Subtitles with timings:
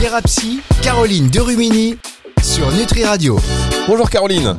[0.00, 1.98] Thérapie, Caroline Derumini
[2.42, 3.38] sur Nutri Radio.
[3.86, 4.56] Bonjour Caroline.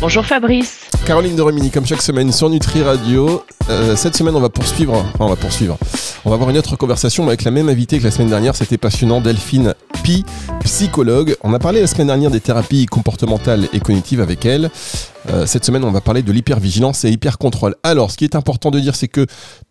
[0.00, 0.90] Bonjour Fabrice.
[1.06, 3.44] Caroline de Romini, comme chaque semaine sur Nutri Radio.
[3.68, 4.94] Euh, cette semaine, on va poursuivre.
[4.94, 5.78] Enfin, on va poursuivre.
[6.24, 8.56] On va avoir une autre conversation avec la même invitée que la semaine dernière.
[8.56, 9.20] C'était passionnant.
[9.20, 9.74] Delphine
[10.64, 11.36] Psychologue.
[11.42, 14.70] On a parlé la semaine dernière des thérapies comportementales et cognitives avec elle.
[15.28, 17.76] Euh, cette semaine, on va parler de l'hypervigilance et hypercontrôle.
[17.82, 19.26] Alors, ce qui est important de dire, c'est que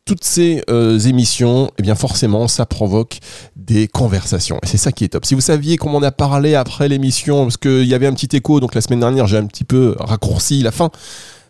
[0.06, 3.20] toutes ces euh, émissions, eh bien forcément, ça provoque
[3.56, 4.60] des conversations.
[4.64, 5.26] Et c'est ça qui est top.
[5.26, 8.36] Si vous saviez comment on a parlé après l'émission, parce qu'il y avait un petit
[8.36, 10.90] écho, donc la semaine dernière, j'ai un petit peu raccourci la fin.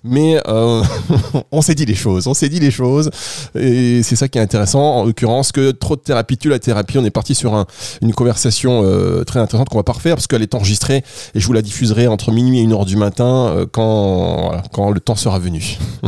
[0.04, 0.84] Mais euh,
[1.52, 3.10] on s'est dit les choses, on s'est dit les choses,
[3.56, 4.82] et c'est ça qui est intéressant.
[4.82, 6.98] En l'occurrence, que trop de thérapie tue la thérapie.
[6.98, 7.66] On est parti sur un,
[8.02, 11.04] une conversation euh, très intéressante qu'on va pas refaire parce qu'elle est enregistrée
[11.36, 15.00] et je vous la diffuserai entre minuit et une heure du matin euh, quand, le
[15.00, 15.78] temps sera venu.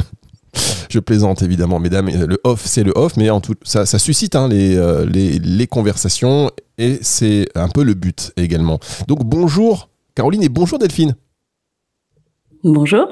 [0.89, 2.09] Je plaisante évidemment, mesdames.
[2.09, 3.29] Le off, c'est le off, mais
[3.63, 8.79] ça, suscite hein, les conversations et c'est un peu le but également.
[9.07, 11.15] Donc bonjour Caroline et bonjour Delphine.
[12.63, 13.07] Bonjour.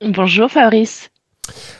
[0.00, 1.10] Bonjour Fabrice.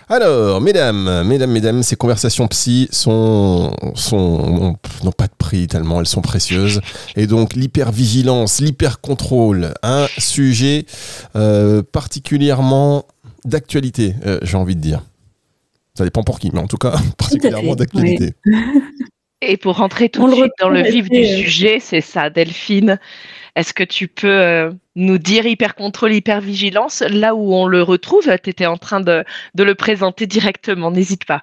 [0.08, 6.06] Alors, mesdames, mesdames, mesdames, ces conversations psy sont, sont n'ont pas de prix tellement elles
[6.06, 6.80] sont précieuses.
[7.16, 10.84] Et donc, l'hypervigilance, l'hypercontrôle, un sujet
[11.36, 13.06] euh, particulièrement
[13.44, 15.02] d'actualité, euh, j'ai envie de dire.
[15.94, 18.34] Ça dépend pour qui, mais en tout cas, particulièrement d'actualité.
[18.44, 18.54] Oui.
[19.46, 22.30] Et pour rentrer tout On de suite dans le vif du euh, sujet, c'est ça,
[22.30, 22.98] Delphine.
[23.56, 28.24] Est-ce que tu peux euh, nous dire hyper-contrôle, hyper-vigilance, là où on le retrouve?
[28.42, 29.24] Tu étais en train de,
[29.56, 31.42] le présenter directement, n'hésite pas.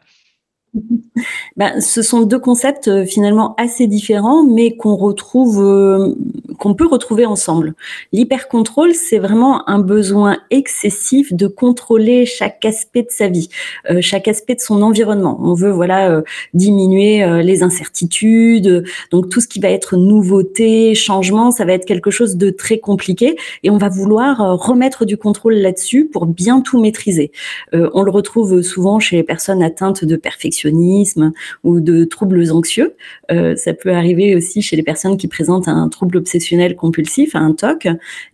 [1.57, 6.15] Ben, ce sont deux concepts euh, finalement assez différents, mais qu'on retrouve, euh,
[6.61, 7.73] qu'on peut retrouver ensemble.
[8.13, 13.49] L'hypercontrôle, c'est vraiment un besoin excessif de contrôler chaque aspect de sa vie,
[13.89, 15.39] euh, chaque aspect de son environnement.
[15.41, 16.21] On veut voilà euh,
[16.53, 21.85] diminuer euh, les incertitudes, donc tout ce qui va être nouveauté, changement, ça va être
[21.85, 26.61] quelque chose de très compliqué, et on va vouloir remettre du contrôle là-dessus pour bien
[26.61, 27.31] tout maîtriser.
[27.73, 31.31] On le retrouve souvent chez les personnes atteintes de perfectionnisme
[31.63, 32.95] ou de troubles anxieux.
[33.29, 37.87] Ça peut arriver aussi chez les personnes qui présentent un trouble obsessionnel compulsif, un TOC,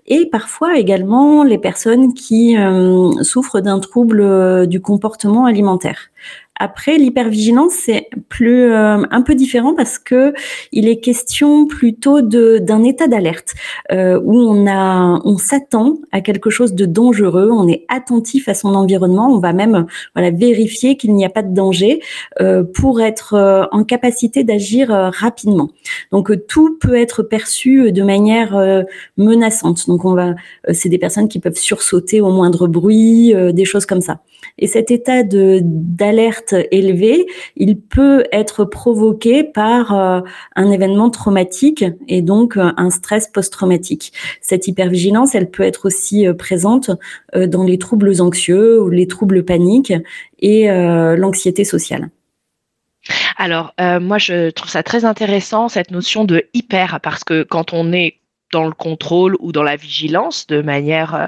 [0.08, 6.10] et parfois également les personnes qui euh, souffrent d'un trouble euh, du comportement alimentaire.
[6.60, 10.34] Après, l'hypervigilance, c'est plus euh, un peu différent parce que
[10.72, 13.54] il est question plutôt d'un état d'alerte
[13.92, 18.56] euh, où on a on s'attend à quelque chose de dangereux, on est attentif à
[18.56, 19.86] son environnement, on va même
[20.16, 22.02] voilà vérifier qu'il n'y a pas de danger
[22.42, 25.70] euh, pour être euh, en capacité d'agir euh, rapidement.
[26.12, 28.58] Donc euh, tout peut être perçu de manière
[29.18, 29.88] menaçante.
[29.88, 30.34] Donc on va
[30.74, 34.20] c'est des personnes qui peuvent sursauter au moindre bruit, des choses comme ça.
[34.60, 40.22] Et cet état d'alerte élevé, il peut être provoqué par euh,
[40.56, 44.14] un événement traumatique et donc euh, un stress post-traumatique.
[44.42, 46.92] Cette hypervigilance, elle peut être aussi euh, présente
[47.36, 49.94] dans les troubles anxieux ou les troubles paniques
[50.40, 52.10] et l'anxiété sociale.
[53.38, 57.92] Alors, moi, je trouve ça très intéressant, cette notion de hyper, parce que quand on
[57.92, 58.20] est
[58.52, 61.26] dans le contrôle ou dans la vigilance de manière euh,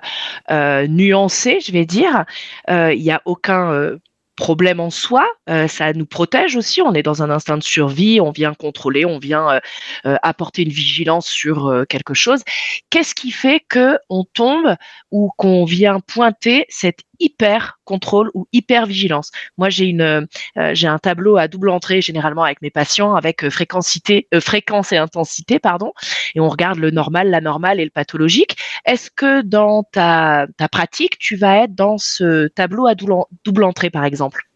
[0.52, 2.26] euh, nuancée, je vais dire,
[2.70, 3.98] euh, il n'y a aucun
[4.36, 5.28] problème en soi,
[5.68, 9.20] ça nous protège aussi, on est dans un instinct de survie, on vient contrôler, on
[9.20, 9.60] vient
[10.06, 12.42] apporter une vigilance sur quelque chose.
[12.90, 14.76] Qu'est-ce qui fait que on tombe
[15.12, 20.88] ou qu'on vient pointer cette hyper contrôle ou hyper vigilance Moi, j'ai une euh, j'ai
[20.88, 25.60] un tableau à double entrée généralement avec mes patients avec euh, euh, fréquence et intensité,
[25.60, 25.94] pardon,
[26.36, 28.58] et on regarde le normal, la normale et le pathologique.
[28.86, 33.90] Est-ce que dans ta, ta pratique, tu vas être dans ce tableau à double entrée,
[33.90, 34.49] par exemple?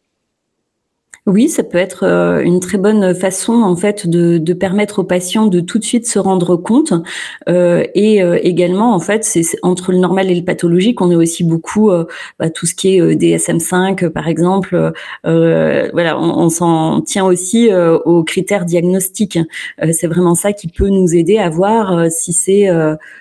[1.25, 5.45] Oui, ça peut être euh, une très bonne façon en fait de, permettre aux patients
[5.45, 6.91] de tout de suite se rendre compte.
[7.47, 11.15] Euh, et euh, également en fait c'est entre le normal et le pathologique on est
[11.15, 12.05] aussi beaucoup euh,
[12.39, 14.91] bah, tout ce qui est euh, DSM5 euh, par exemple
[15.23, 19.39] voilà on, on s'en tient aussi aux critères diagnostiques.
[19.91, 22.67] C'est vraiment ça qui peut nous aider à voir si c'est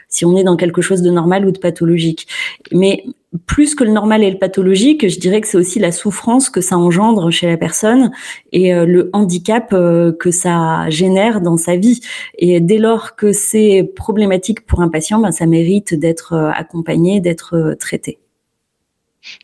[0.09, 2.27] si on est dans quelque chose de normal ou de pathologique.
[2.73, 3.05] Mais
[3.47, 6.61] plus que le normal et le pathologique, je dirais que c'est aussi la souffrance que
[6.61, 8.13] ça engendre chez la personne
[8.53, 12.01] et euh, le handicap euh, que ça génère dans sa vie.
[12.39, 17.21] Et dès lors que c'est problématique pour un patient, ben, ça mérite d'être euh, accompagné,
[17.21, 18.19] d'être euh, traité.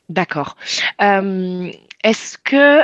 [0.08, 0.56] D'accord.
[1.00, 1.70] Euh,
[2.04, 2.82] Est-ce que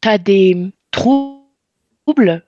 [0.00, 2.42] tu as des troubles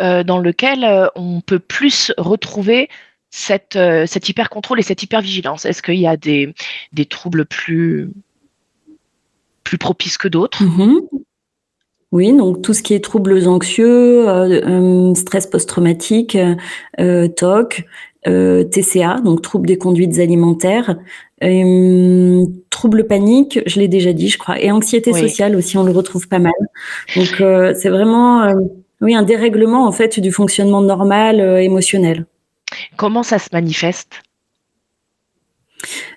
[0.00, 2.88] euh, dans lesquels euh, on peut plus retrouver
[3.36, 5.64] cette, euh, cet hyper-contrôle et cette hyper-vigilance?
[5.64, 6.54] Est-ce qu'il y a des,
[6.92, 8.08] des troubles plus,
[9.64, 10.62] plus propices que d'autres?
[10.62, 11.00] Mhm.
[12.12, 14.24] Oui, donc tout ce qui est troubles anxieux,
[15.16, 16.38] stress post-traumatique,
[16.96, 17.84] TOC,
[18.24, 20.96] TCA, donc troubles des conduites alimentaires,
[22.70, 26.28] troubles paniques, je l'ai déjà dit, je crois, et anxiété sociale aussi, on le retrouve
[26.28, 26.52] pas mal.
[27.16, 27.42] Donc
[27.74, 28.46] c'est vraiment
[29.00, 32.26] oui un dérèglement en fait du fonctionnement normal émotionnel.
[32.96, 34.22] Comment ça se manifeste?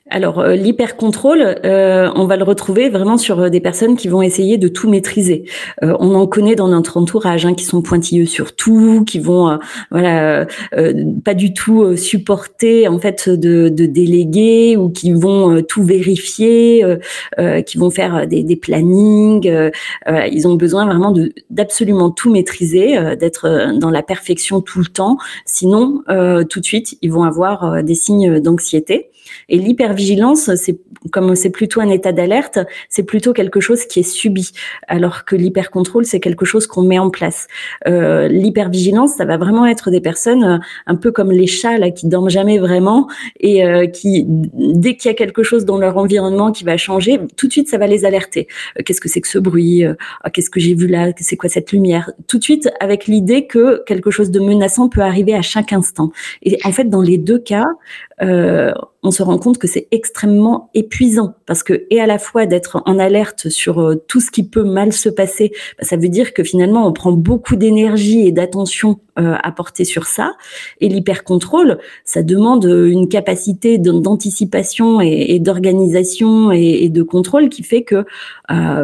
[0.09, 4.21] Alors euh, l'hypercontrôle, euh, on va le retrouver vraiment sur euh, des personnes qui vont
[4.21, 5.45] essayer de tout maîtriser.
[5.81, 9.59] on en connaît dans notre entourage, hein, qui sont pointilleux sur tout, qui vont
[9.91, 10.45] voilà
[11.23, 16.85] pas du tout supporter en fait de, de déléguer ou qui vont tout vérifier,
[17.65, 19.49] qui vont faire des, des plannings.
[20.07, 25.17] ils ont besoin vraiment de d'absolument tout maîtriser, d'être dans la perfection tout le temps.
[25.45, 26.03] Sinon,
[26.49, 29.09] tout de suite, ils vont avoir des signes d'anxiété.
[29.49, 30.79] Et l'hypervigilance, c'est
[31.11, 32.59] comme c'est plutôt un état d'alerte,
[32.89, 34.51] c'est plutôt quelque chose qui est subi,
[34.87, 37.47] alors que l'hypercontrôle, c'est quelque chose qu'on met en place.
[37.87, 41.91] Euh, l'hypervigilance, ça va vraiment être des personnes euh, un peu comme les chats là
[41.91, 43.07] qui dorment jamais vraiment
[43.39, 47.19] et euh, qui dès qu'il y a quelque chose dans leur environnement qui va changer,
[47.35, 48.47] tout de suite ça va les alerter.
[48.77, 49.83] Euh, qu'est-ce que c'est que ce bruit?
[50.23, 51.11] Ah, Qu'est-ce que j'ai vu là?
[51.19, 52.11] C'est quoi cette lumière?
[52.27, 56.11] Tout de suite avec l'idée que quelque chose de menaçant peut arriver à chaque instant.
[56.43, 57.65] Et en fait, dans les deux cas,
[58.21, 58.71] euh,
[59.03, 62.81] on se rend compte que c'est extrêmement épuisant parce que et à la fois d'être
[62.85, 66.33] en alerte sur euh, tout ce qui peut mal se passer, bah, ça veut dire
[66.33, 70.35] que finalement on prend beaucoup d'énergie et d'attention euh, à porter sur ça.
[70.81, 78.03] Et l'hyper-contrôle, ça demande une capacité d'anticipation et, d'organisation et, de contrôle qui fait que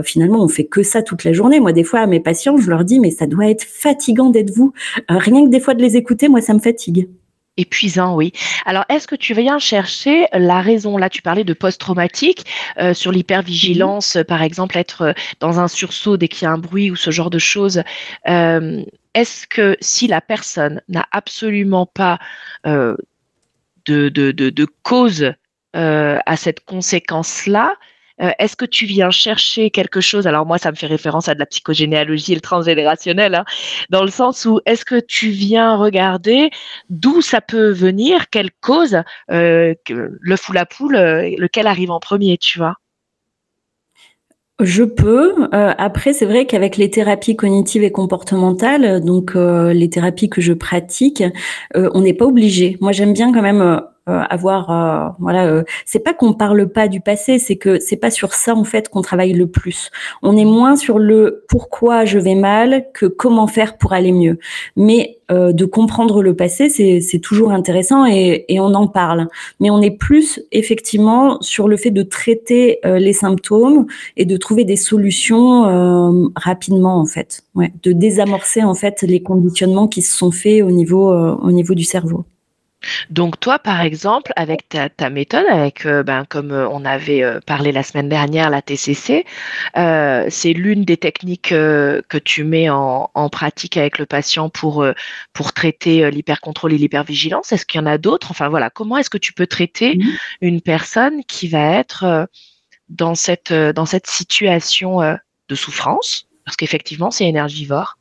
[0.03, 1.59] finalement on fait que ça toute la journée.
[1.59, 4.51] Moi des fois à mes patients je leur dis mais ça doit être fatigant d'être
[4.51, 4.73] vous.
[5.09, 7.07] rien que des fois de les écouter, moi ça me fatigue.
[7.55, 8.33] Épuisant, oui.
[8.65, 10.97] Alors, est-ce que tu viens chercher la raison?
[10.97, 12.47] Là, tu parlais de post-traumatique,
[12.79, 16.57] euh, sur l'hypervigilance, par exemple, être euh, dans un sursaut dès qu'il y a un
[16.57, 17.83] bruit ou ce genre de choses.
[18.27, 18.83] Euh,
[19.13, 22.17] est-ce que si la personne n'a absolument pas
[22.65, 22.97] de,
[23.85, 25.33] de, de, de, cause
[25.73, 27.75] à cette conséquence-là,
[28.21, 30.27] euh, est-ce que tu viens chercher quelque chose?
[30.27, 33.45] Alors moi, ça me fait référence à de la psychogénéalogie et le transgénérationnel, hein,
[33.89, 36.51] dans le sens où est-ce que tu viens regarder
[36.89, 39.01] d'où ça peut venir, quelle cause,
[39.31, 42.75] euh, le fou la poule, euh, lequel arrive en premier, tu vois?
[44.59, 45.49] Je peux.
[45.51, 51.23] après, c'est vrai qu'avec les thérapies cognitives et comportementales, donc les thérapies que je pratique,
[51.73, 52.77] on n'est pas obligé.
[52.79, 56.99] Moi, j'aime bien quand même avoir euh, voilà euh, c'est pas qu'on parle pas du
[56.99, 59.91] passé c'est que c'est pas sur ça en fait qu'on travaille le plus.
[60.21, 64.39] On est moins sur le pourquoi je vais mal que comment faire pour aller mieux.
[64.75, 69.29] Mais de comprendre le passé c'est toujours intéressant et, et, on en parle.
[69.59, 74.63] Mais on est plus effectivement sur le fait de traiter les symptômes et de trouver
[74.63, 77.41] des solutions rapidement en fait.
[77.55, 81.73] Ouais, de désamorcer en fait les conditionnements qui se sont faits au niveau au niveau
[81.73, 82.25] du cerveau
[83.09, 87.39] donc toi, par exemple, avec ta, méthode, avec euh, ben, comme euh, on avait euh,
[87.45, 89.25] parlé la semaine dernière, la TCC,
[89.75, 94.85] c'est l'une des techniques que tu mets en, pratique avec le patient pour,
[95.33, 97.51] pour traiter l'hypercontrôle et l'hypervigilance.
[97.51, 98.31] Est-ce qu'il y en a d'autres?
[98.31, 100.03] Enfin voilà, comment est-ce que tu peux traiter mmh.
[100.41, 102.27] une personne qui va être
[102.89, 104.99] dans cette, dans cette situation
[105.49, 106.27] de souffrance?
[106.45, 107.97] Parce qu'effectivement, c'est énergivore.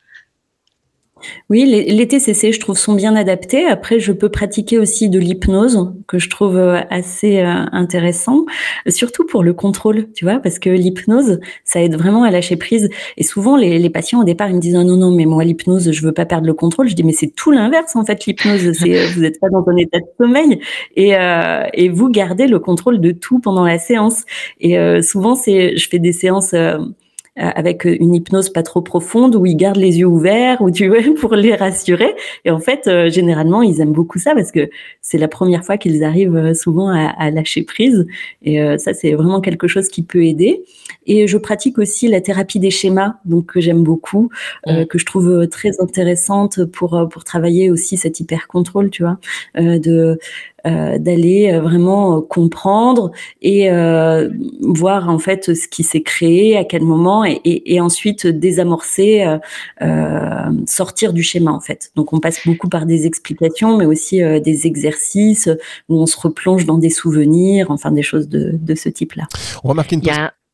[1.51, 3.67] Oui, les, TCC, je trouve, sont bien adaptés.
[3.67, 8.45] Après, je peux pratiquer aussi de l'hypnose, que je trouve euh, assez euh, intéressant,
[8.89, 12.89] surtout pour le contrôle, tu vois, parce que l'hypnose, ça aide vraiment à lâcher prise.
[13.17, 16.03] Et souvent, les, patients, au départ, ils me disent non, non, mais moi, l'hypnose, je
[16.03, 16.89] veux pas perdre le contrôle.
[16.89, 18.73] Je dis, mais c'est tout l'inverse, en fait, l'hypnose.
[18.73, 20.61] C'est, euh, vous n'êtes pas dans un état de sommeil
[20.97, 21.15] et,
[21.75, 24.25] et vous gardez le contrôle de tout pendant la séance.
[24.61, 26.79] Et souvent, c'est, je fais des séances euh,
[27.37, 30.99] avec une hypnose pas trop profonde où ils gardent les yeux ouverts ou tu vois
[31.21, 32.15] pour les rassurer.
[32.45, 34.69] Et en fait euh, généralement ils aiment beaucoup ça parce que
[35.01, 38.07] c'est la première fois qu'ils arrivent euh, souvent à, à, lâcher prise.
[38.43, 40.63] Et ça c'est vraiment quelque chose qui peut aider
[41.07, 44.31] et je pratique aussi la thérapie des schémas donc que j'aime beaucoup
[44.67, 49.19] que je trouve très intéressante pour pour travailler aussi cet hyper contrôle tu vois
[49.57, 50.19] de
[50.65, 53.69] euh, d'aller euh, vraiment euh, comprendre et
[54.61, 59.25] voir en fait ce qui s'est créé, à quel moment, et, et, ensuite désamorcer,
[60.67, 61.91] sortir du schéma en fait.
[61.97, 65.49] Donc on passe beaucoup par des explications, mais aussi des exercices
[65.89, 69.25] où on se replonge dans des souvenirs, enfin des choses de, de ce type-là.
[69.65, 70.01] On remarque une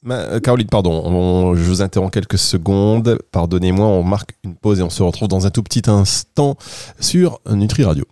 [0.07, 0.41] pause.
[0.41, 3.19] Caroline, pardon, je vous interromps quelques secondes.
[3.33, 6.57] Pardonnez-moi, on marque une pause et on se retrouve dans un tout petit instant
[7.01, 8.05] sur Nutri Radio.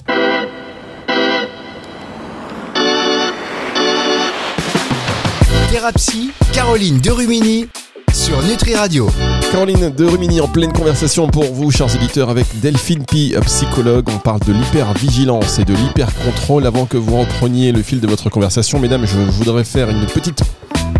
[5.70, 7.68] Thérapie, Caroline Derumini
[8.12, 9.08] sur Nutri Radio.
[9.52, 14.08] Caroline de Rumini en pleine conversation pour vous, chers éditeurs, avec Delphine Pi, psychologue.
[14.08, 16.66] On parle de l'hypervigilance et de l'hypercontrôle.
[16.66, 20.42] Avant que vous repreniez le fil de votre conversation, mesdames, je voudrais faire une petite.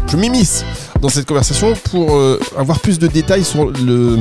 [0.09, 0.65] Je m'immisce
[1.01, 4.19] dans cette conversation pour euh, avoir plus de détails sur le,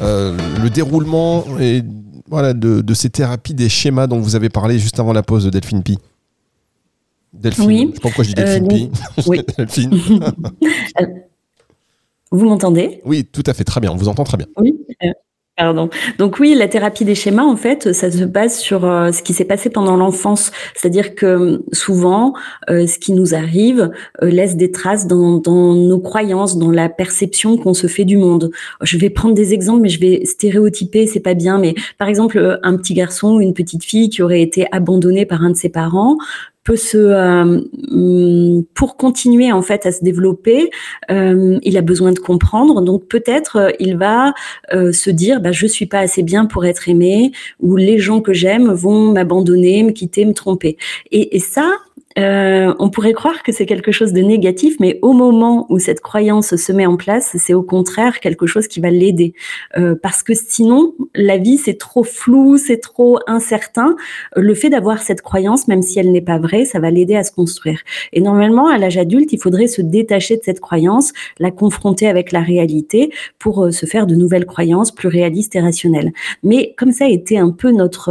[0.00, 1.82] euh, le déroulement et
[2.28, 5.44] voilà, de, de, ces thérapies, des schémas dont vous avez parlé juste avant la pause
[5.44, 5.98] de Delphine Pi.
[7.34, 7.80] Delphine, oui.
[7.80, 8.90] je sais pas pourquoi je dis Delphine euh, Pi.
[9.26, 9.40] Oui.
[9.58, 9.90] Delphine.
[12.30, 13.02] vous m'entendez?
[13.04, 14.46] Oui, tout à fait, très bien, on vous entend très bien.
[14.56, 14.74] Oui.
[15.56, 15.88] Pardon.
[16.18, 19.32] Donc oui, la thérapie des schémas, en fait, ça se base sur euh, ce qui
[19.32, 20.52] s'est passé pendant l'enfance.
[20.74, 22.34] C'est-à-dire que euh, souvent,
[22.68, 27.56] euh, ce qui nous arrive laisse des traces dans, dans, nos croyances, dans la perception
[27.56, 28.50] qu'on se fait du monde.
[28.82, 31.56] Je vais prendre des exemples, mais je vais stéréotyper, c'est pas bien.
[31.56, 35.42] Mais par exemple, un petit garçon ou une petite fille qui aurait été abandonné par
[35.42, 36.18] un de ses parents,
[36.66, 40.70] peut se euh, mm, pour continuer en fait à se développer,
[41.10, 42.82] euh, il a besoin de comprendre.
[42.82, 44.34] Donc peut-être euh, il va
[44.72, 47.30] se dire bah je suis pas assez bien pour être aimé
[47.60, 50.76] ou les gens que j'aime vont m'abandonner, me quitter, me tromper.
[51.12, 51.70] Et ça
[52.18, 56.00] euh, on pourrait croire que c'est quelque chose de négatif, mais au moment où cette
[56.00, 59.34] croyance se met en place, c'est au contraire quelque chose qui va l'aider.
[59.76, 63.96] Euh, parce que sinon, la vie, c'est trop flou, c'est trop incertain.
[64.34, 67.24] Le fait d'avoir cette croyance, même si elle n'est pas vraie, ça va l'aider à
[67.24, 67.80] se construire.
[68.12, 72.32] Et normalement, à l'âge adulte, il faudrait se détacher de cette croyance, la confronter avec
[72.32, 76.12] la réalité pour euh, se faire de nouvelles croyances plus réalistes et rationnelles.
[76.42, 78.10] Mais comme ça a été un peu notre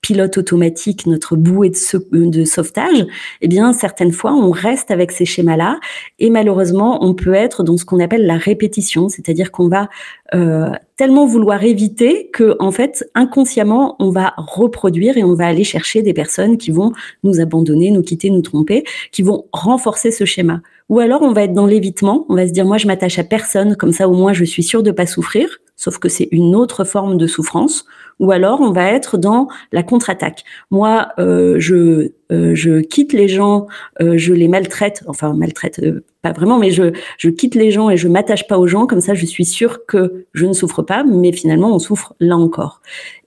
[0.00, 3.06] pilote automatique, notre bouée de, de, sauvetage,
[3.40, 5.80] eh bien, certaines fois, on reste avec ces schémas-là
[6.18, 9.88] et malheureusement, on peut être dans ce qu'on appelle la répétition, c'est-à-dire qu'on va
[10.34, 15.64] euh, tellement vouloir éviter que, en fait, inconsciemment, on va reproduire et on va aller
[15.64, 16.92] chercher des personnes qui vont
[17.24, 20.60] nous abandonner, nous quitter, nous tromper, qui vont renforcer ce schéma.
[20.88, 23.24] Ou alors, on va être dans l'évitement, on va se dire, moi, je m'attache à
[23.24, 26.54] personne, comme ça, au moins, je suis sûr de pas souffrir, sauf que c'est une
[26.56, 27.84] autre forme de souffrance
[28.18, 30.44] ou alors on va être dans la contre-attaque.
[30.70, 33.66] Moi, euh, je, euh, je quitte les gens,
[34.00, 35.80] euh, je les maltraite, enfin maltraite
[36.22, 39.00] pas vraiment, mais je, je quitte les gens et je m'attache pas aux gens, comme
[39.00, 42.80] ça je suis sûre que je ne souffre pas, mais finalement on souffre là encore.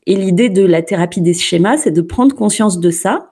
[0.08, 3.32] Et l'idée de la thérapie des schémas, c'est de prendre conscience de ça,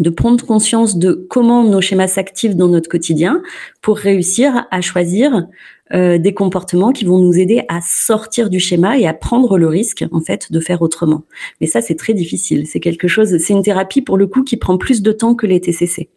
[0.00, 3.42] de prendre conscience de comment nos schémas s'activent dans notre quotidien
[3.80, 5.46] pour réussir à choisir
[5.92, 9.68] euh, des comportements qui vont nous aider à sortir du schéma et à prendre le
[9.68, 11.24] risque en fait de faire autrement.
[11.60, 12.66] Mais ça c'est très difficile.
[12.66, 15.46] C'est quelque chose, c'est une thérapie pour le coup qui prend plus de temps que
[15.46, 16.08] les TCC.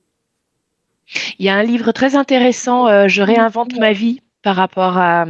[1.39, 5.25] Il y a un livre très intéressant, euh, Je réinvente ma vie par rapport à,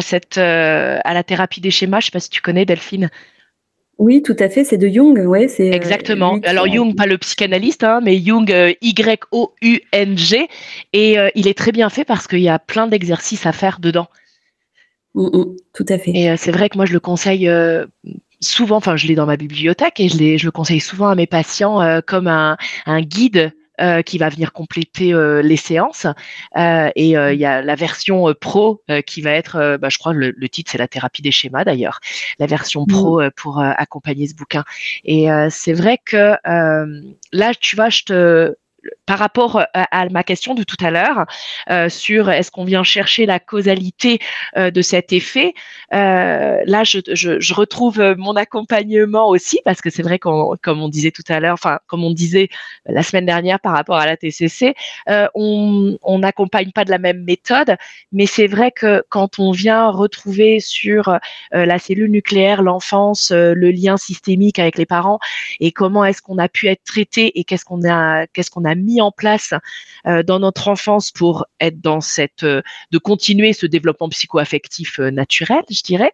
[0.00, 2.00] cette euh, à la thérapie des schémas.
[2.00, 3.10] Je ne sais pas si tu connais Delphine.
[3.98, 6.38] Oui, tout à fait, c'est de Jung, ouais, c'est euh, exactement.
[6.44, 10.48] Alors Jung, pas le psychanalyste, hein, mais Jung, euh, Y-O-U-N-G,
[10.92, 13.78] et euh, il est très bien fait parce qu'il y a plein d'exercices à faire
[13.80, 14.08] dedans.
[15.14, 16.10] Mm, mm, tout à fait.
[16.10, 17.50] Et c'est vrai que moi je le conseille
[18.40, 21.26] souvent, enfin je l'ai dans ma bibliothèque et je, je le conseille souvent à mes
[21.26, 26.06] patients comme un, un guide euh, qui va venir compléter euh, les séances.
[26.56, 30.32] Euh, et il y a la version pro qui va être, bah, je crois, le,
[30.36, 32.00] le titre c'est la thérapie des schémas d'ailleurs,
[32.38, 32.92] la version mmh.
[32.92, 34.64] pro pour accompagner ce bouquin.
[35.04, 36.36] Et c'est vrai que
[37.32, 38.54] là, tu vois, je te
[39.06, 41.26] par rapport à, ma question de tout à l'heure
[41.70, 44.18] euh, sur est-ce qu'on vient chercher la causalité
[44.56, 45.54] euh, de cet effet,
[45.94, 50.82] euh, là je, je, je, retrouve mon accompagnement aussi parce que c'est vrai qu'on, comme
[50.82, 52.48] on disait tout à l'heure, enfin comme on disait
[52.86, 54.74] la semaine dernière par rapport à la TCC,
[55.34, 57.76] on n'accompagne pas de la même méthode,
[58.12, 61.18] mais c'est vrai que quand on vient retrouver sur
[61.52, 65.18] la cellule nucléaire, l'enfance, le lien systémique avec les parents
[65.60, 68.74] et comment est-ce qu'on a pu être traité et qu'est-ce qu'on a qu'est-ce qu'on a
[68.76, 69.54] mis en place
[70.06, 75.10] euh, dans notre enfance pour être dans cette, euh, de continuer ce développement psycho-affectif euh,
[75.10, 76.12] naturel, je dirais,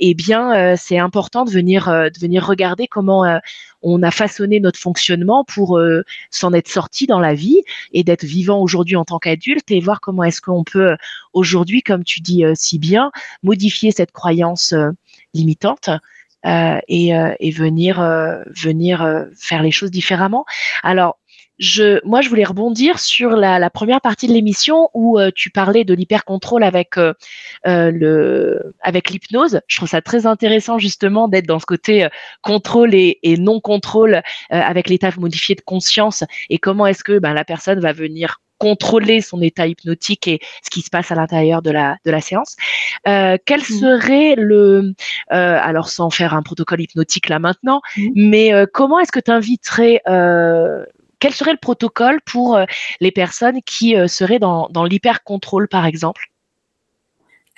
[0.00, 3.40] eh bien, c'est important de venir, de venir regarder comment
[3.82, 5.80] on a façonné notre fonctionnement pour
[6.30, 10.00] s'en être sorti dans la vie et d'être vivant aujourd'hui en tant qu'adulte et voir
[10.00, 10.96] comment est-ce qu'on peut
[11.32, 13.10] aujourd'hui, comme tu dis si bien,
[13.42, 14.74] modifier cette croyance
[15.34, 15.90] limitante
[16.44, 18.00] et, et, venir
[18.46, 20.44] venir faire les choses différemment.
[20.82, 21.18] Alors
[21.58, 25.50] je, moi, je voulais rebondir sur la, la première partie de l'émission où euh, tu
[25.50, 27.12] parlais de l'hypercontrôle avec euh,
[27.66, 29.60] euh, le, avec l'hypnose.
[29.66, 32.06] Je trouve ça très intéressant justement d'être dans ce côté
[32.42, 37.32] contrôle et, et non contrôle avec l'état modifié de conscience et comment est-ce que ben,
[37.34, 41.62] la personne va venir contrôler son état hypnotique et ce qui se passe à l'intérieur
[41.62, 42.56] de la, de la séance.
[43.06, 43.64] Euh, quel mmh.
[43.64, 44.94] serait le,
[45.32, 48.08] euh, alors sans faire un protocole hypnotique là maintenant, mmh.
[48.16, 50.02] mais comment est-ce que tu inviterais
[51.18, 52.64] quel serait le protocole pour euh,
[53.00, 56.30] les personnes qui euh, seraient dans, l'hyper-contrôle, par exemple?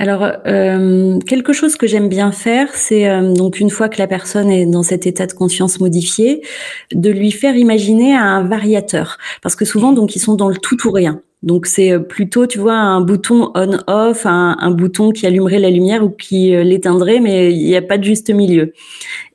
[0.01, 4.07] Alors, euh, quelque chose que j'aime bien faire, c'est euh, donc une fois que la
[4.07, 6.41] personne est dans cet état de conscience modifié,
[6.95, 10.89] de lui faire imaginer un variateur, parce que souvent donc ils sont dans le tout
[10.89, 11.21] ou rien.
[11.43, 16.03] Donc c'est euh, plutôt, tu vois, un bouton on/off, un, bouton qui allumerait la lumière
[16.03, 18.73] ou qui l'éteindrait, mais il n'y a pas de juste milieu.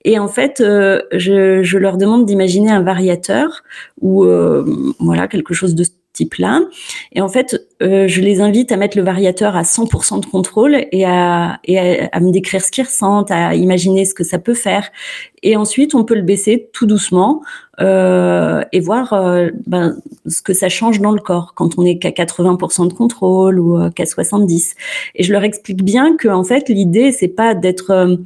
[0.04, 3.62] Et en fait, je, je, leur demande d'imaginer un variateur
[4.02, 4.26] ou
[5.00, 5.86] voilà quelque chose de
[7.12, 10.86] Et en fait, euh, je les invite à mettre le variateur à 100% de contrôle
[10.92, 11.60] et, à,
[12.12, 14.90] à, me décrire ce qu'ils ressentent, à imaginer ce que ça peut faire.
[15.44, 17.42] Et ensuite, on peut le baisser tout doucement
[17.82, 21.98] euh, et voir euh, ben, ce que ça change dans le corps quand on est
[21.98, 24.76] qu'à 80% de contrôle ou qu'à 70.
[25.16, 28.18] Et je leur explique bien que en fait, l'idée c'est pas d'être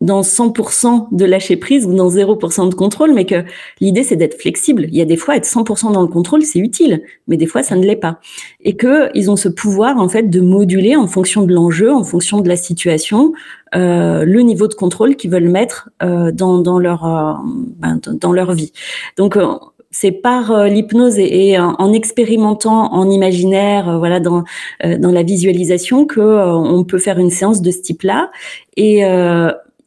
[0.00, 3.44] dans 100% de lâcher prise ou dans 0% de contrôle, mais que
[3.80, 4.86] l'idée c'est d'être flexible.
[4.88, 7.64] Il y a des fois être 100% dans le contrôle c'est utile, mais des fois
[7.64, 8.20] ça ne l'est pas.
[8.60, 12.04] Et que ils ont ce pouvoir en fait de moduler en fonction de l'enjeu, en
[12.04, 13.32] fonction de la situation,
[13.74, 17.32] euh, le niveau de contrôle qu'ils veulent mettre euh, dans, dans leur euh,
[17.78, 18.72] ben, dans leur vie.
[19.16, 19.54] Donc euh,
[19.90, 24.44] c'est par euh, l'hypnose et, en, expérimentant en imaginaire, voilà, dans
[24.84, 28.30] dans la visualisation que on peut faire une séance de ce type-là.
[28.76, 29.02] Et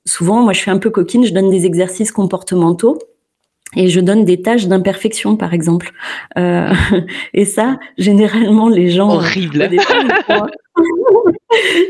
[0.05, 2.97] souvent, moi, je suis un peu coquine, je donne des exercices comportementaux.
[3.77, 5.91] Et je donne des tâches d'imperfection, par exemple.
[6.37, 6.73] Euh,
[7.33, 9.09] et ça, généralement, les gens...
[9.09, 9.69] Horrible.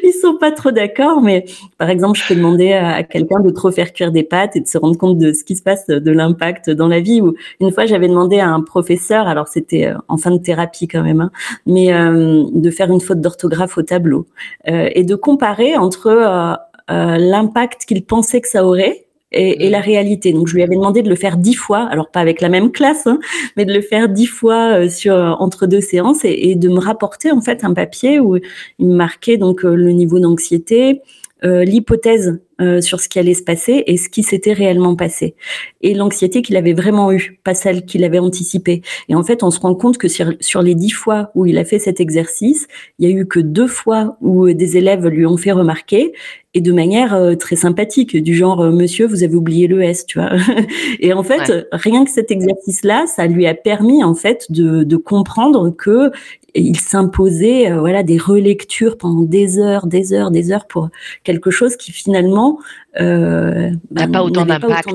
[0.03, 1.45] ils sont pas trop d'accord, mais
[1.77, 4.67] par exemple, je peux demander à quelqu'un de trop faire cuire des pâtes et de
[4.67, 7.21] se rendre compte de ce qui se passe, de l'impact dans la vie.
[7.21, 10.87] Ou une fois, j'avais demandé à un professeur, alors c'était euh, en fin de thérapie
[10.87, 11.31] quand même, hein,
[11.65, 14.27] mais euh, de faire une faute d'orthographe au tableau
[14.67, 16.57] euh, et de comparer entre
[16.89, 20.33] euh, euh, l'impact qu'il pensait que ça aurait et, la réalité.
[20.33, 22.71] Donc, je lui avais demandé de le faire dix fois, alors pas avec la même
[22.71, 23.19] classe, hein,
[23.55, 27.31] mais de le faire dix fois euh, sur entre deux séances et, de me rapporter
[27.31, 28.37] en fait un papier où
[28.79, 31.01] il marquait donc euh, le niveau d'anxiété,
[31.43, 32.39] l'hypothèse
[32.81, 35.35] sur ce qui allait se passer et ce qui s'était réellement passé.
[35.81, 38.81] Et l'anxiété qu'il avait vraiment eue, pas celle qu'il avait anticipée.
[39.09, 41.57] Et en fait, on se rend compte que sur, sur, les dix fois où il
[41.57, 42.67] a fait cet exercice,
[42.99, 46.13] il y a eu que deux fois où des élèves lui ont fait remarquer
[46.53, 50.05] et de manière euh, très sympathique, du genre euh, Monsieur, vous avez oublié le S,
[50.05, 50.31] tu vois.
[50.99, 54.97] et en fait, rien que cet exercice-là, ça lui a permis en fait de, de
[54.97, 56.11] comprendre que
[56.53, 60.89] il s'imposait euh, voilà des relectures pendant des heures, des heures, des heures pour
[61.23, 62.50] quelque chose qui finalement
[62.99, 64.89] euh, n'a pas autant d'impact.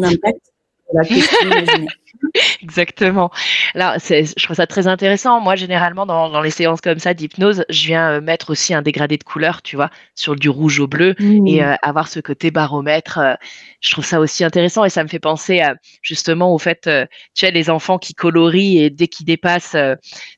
[2.63, 3.31] Exactement.
[3.75, 5.41] Là, je trouve ça très intéressant.
[5.41, 9.17] Moi, généralement, dans, les séances comme ça d'hypnose, je viens euh, mettre aussi un dégradé
[9.17, 11.47] de couleur, tu vois, sur du rouge au bleu mmh.
[11.47, 13.19] et euh, avoir ce côté baromètre.
[13.19, 13.35] Euh,
[13.81, 15.63] je trouve ça aussi intéressant et ça me fait penser
[16.03, 16.91] justement au fait, tu
[17.35, 19.77] sais, les enfants qui colorient et dès qu'ils dépassent,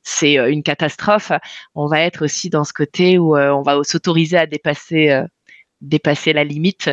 [0.02, 1.33] c'est une catastrophe.
[1.74, 5.22] On va être aussi dans ce côté où on va s'autoriser à dépasser,
[5.81, 6.91] dépasser la limite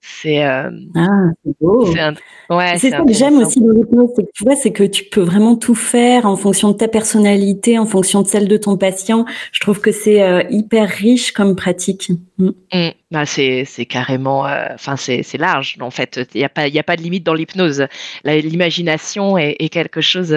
[0.00, 1.86] c'est euh, ah, beau.
[1.86, 5.20] C'est ça que j'aime aussi dans l'hypnose, c'est que tu vois, c'est que tu peux
[5.20, 9.26] vraiment tout faire en fonction de ta personnalité, en fonction de celle de ton patient.
[9.52, 12.10] Je trouve que c'est euh, hyper riche comme pratique.
[12.38, 12.50] Mm.
[12.72, 12.88] Mm.
[13.10, 16.20] Bah, c'est carrément, euh, enfin c'est large en fait.
[16.34, 17.86] Il n'y a pas il a pas de limite dans l'hypnose.
[18.24, 20.36] L'imagination est, est, quelque chose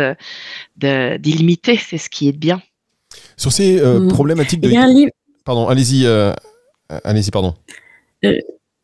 [0.78, 1.78] d'illimité.
[1.78, 2.62] C'est ce qui est bien.
[3.38, 4.08] Sur ces mm.
[4.10, 4.72] problématiques de.
[5.44, 6.08] Pardon, allez-y,
[7.04, 7.54] allez-y, pardon.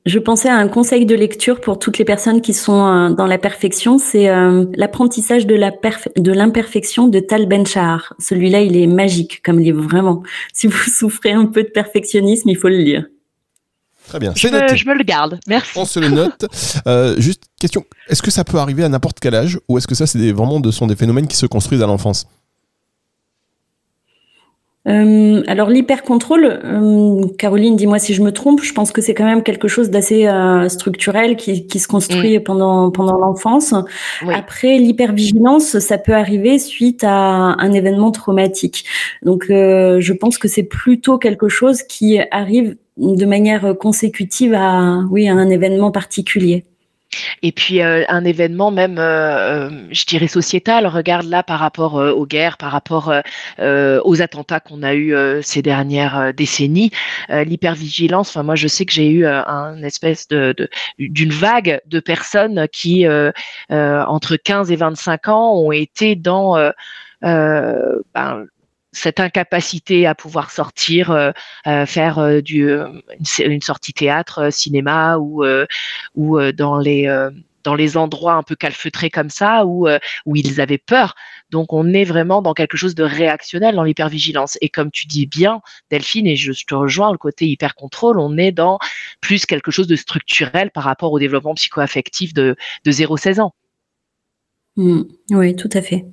[0.08, 3.26] Je pensais à un conseil de lecture pour toutes les personnes qui sont euh, dans
[3.26, 5.70] la perfection, c'est euh, l'apprentissage de la
[6.16, 8.14] de l'imperfection de Tal Ben Shahar.
[8.18, 10.24] Celui-là, il est magique comme livre, vraiment.
[10.54, 13.06] Si vous souffrez un peu de perfectionnisme, il faut le lire.
[14.08, 15.72] Très bien, je, me, je me le garde, merci.
[15.76, 16.46] On se le note.
[16.88, 19.96] Euh, juste question, est-ce que ça peut arriver à n'importe quel âge ou est-ce que
[19.96, 22.28] ça, c'est vraiment de, sont des phénomènes qui se construisent à l'enfance?
[24.88, 29.26] Euh, alors l'hypercontrôle, euh, Caroline, dis-moi si je me trompe, je pense que c'est quand
[29.26, 32.44] même quelque chose d'assez euh, structurel qui, qui, se construit mm.
[32.44, 33.74] pendant pendant l'enfance.
[34.34, 38.86] Après l'hypervigilance, ça peut arriver suite à un événement traumatique.
[39.24, 45.28] Donc je pense que c'est plutôt quelque chose qui arrive de manière consécutive à oui
[45.28, 46.64] à un événement particulier.
[47.42, 50.88] Et puis euh, un événement même, euh, euh, je dirais sociétal.
[50.88, 53.14] Regarde là par rapport aux guerres, par rapport
[53.60, 56.92] aux attentats qu'on a eu ces dernières décennies,
[57.30, 58.30] l'hypervigilance.
[58.30, 60.56] Enfin moi je sais que j'ai eu un espèce de
[61.00, 63.06] d'une vague de personnes qui
[63.70, 66.58] entre 15 et 25 ans ont été dans
[67.22, 68.48] ben,
[68.98, 71.32] cette incapacité à pouvoir sortir, euh,
[71.68, 75.44] euh, faire euh, une, sortie théâtre, cinéma ou,
[76.52, 79.88] dans les endroits un peu calfeutrés comme ça où,
[80.26, 81.16] où ils avaient peur.
[81.52, 84.58] Donc on est vraiment dans quelque chose de réactionnel dans l'hypervigilance.
[84.62, 88.52] Et comme tu dis bien, Delphine, et je, te rejoins, le côté hyper-contrôle, on est
[88.52, 88.80] dans
[89.22, 93.54] plus quelque chose de structurel par rapport au développement psychoaffectif de, de 0-16 ans.
[94.76, 95.02] Mmh.
[95.32, 96.06] oui, tout à fait.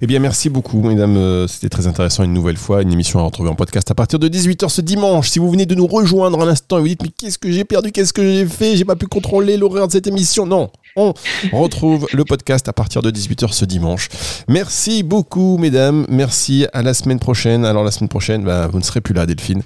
[0.00, 1.16] Eh bien, merci beaucoup, mesdames.
[1.16, 2.82] Euh, c'était très intéressant une nouvelle fois.
[2.82, 5.28] Une émission à retrouver en podcast à partir de 18h ce dimanche.
[5.28, 7.64] Si vous venez de nous rejoindre à l'instant et vous dites, mais qu'est-ce que j'ai
[7.64, 7.92] perdu?
[7.92, 8.76] Qu'est-ce que j'ai fait?
[8.76, 10.46] J'ai pas pu contrôler l'horaire de cette émission.
[10.46, 11.14] Non, on
[11.52, 14.08] retrouve le podcast à partir de 18h ce dimanche.
[14.48, 16.04] Merci beaucoup, mesdames.
[16.08, 16.66] Merci.
[16.72, 17.64] À la semaine prochaine.
[17.64, 19.62] Alors, la semaine prochaine, bah, vous ne serez plus là, Delphine.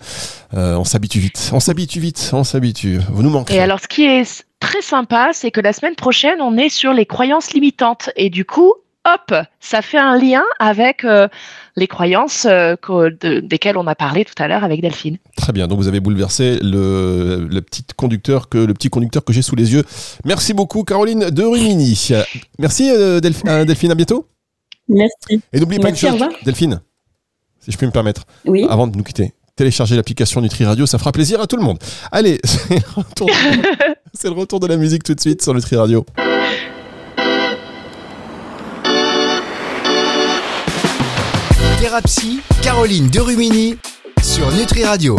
[0.54, 1.50] Euh, on s'habitue vite.
[1.52, 2.30] On s'habitue vite.
[2.32, 3.00] On s'habitue.
[3.10, 3.54] Vous nous manquez.
[3.54, 6.92] Et alors, ce qui est très sympa, c'est que la semaine prochaine, on est sur
[6.92, 8.10] les croyances limitantes.
[8.16, 8.74] Et du coup,
[9.06, 11.28] hop, ça fait un lien avec euh,
[11.76, 12.76] les croyances euh,
[13.42, 15.18] desquelles on a parlé tout à l'heure avec Delphine.
[15.36, 19.42] Très bien, donc vous avez bouleversé le, petit conducteur que le petit conducteur que j'ai
[19.42, 19.84] sous les yeux.
[20.24, 22.10] Merci beaucoup Caroline de Rumini.
[22.58, 24.26] Merci euh, Delphine, à bientôt.
[24.88, 25.40] Merci.
[25.52, 26.80] Et n'oubliez pas une chose, Delphine,
[27.60, 28.24] si je puis me permettre,
[28.68, 31.78] avant de nous quitter, télécharger l'application Nutri Radio, ça fera plaisir à tout le monde.
[32.12, 32.40] Allez,
[34.12, 36.04] c'est le retour de la musique tout de suite sur Nutri Radio.
[41.78, 43.76] Thérapie, Caroline Derumini
[44.22, 45.14] sur Nutri Radio.